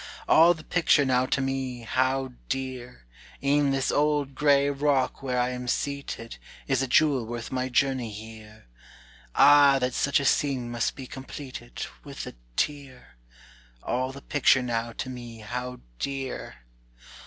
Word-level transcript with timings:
"All 0.27 0.55
the 0.55 0.63
picture 0.63 1.05
now 1.05 1.27
to 1.27 1.41
me 1.41 1.81
how 1.81 2.33
dear! 2.49 3.05
E'en 3.43 3.69
this 3.69 3.91
old 3.91 4.33
gray 4.33 4.67
rock 4.67 5.21
where 5.21 5.37
I 5.39 5.49
am 5.49 5.67
seated, 5.67 6.37
Is 6.65 6.81
a 6.81 6.87
jewel 6.87 7.23
worth 7.27 7.51
my 7.51 7.69
journey 7.69 8.09
here; 8.11 8.65
Ah 9.35 9.77
that 9.77 9.93
such 9.93 10.19
a 10.19 10.25
scene 10.25 10.71
must 10.71 10.95
be 10.95 11.05
completed 11.05 11.85
With 12.03 12.25
a 12.25 12.33
tear! 12.55 13.15
All 13.83 14.11
the 14.11 14.23
picture 14.23 14.63
now 14.63 14.91
to 14.93 15.07
me 15.07 15.41
how 15.41 15.81
dear! 15.99 16.63